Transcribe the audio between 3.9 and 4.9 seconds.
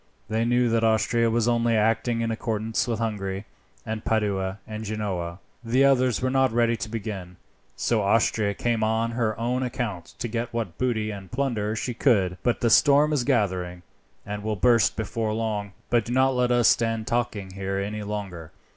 Padua, and